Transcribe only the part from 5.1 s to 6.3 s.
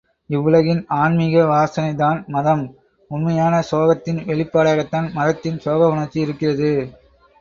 மதத்தின் சோக உணர்ச்சி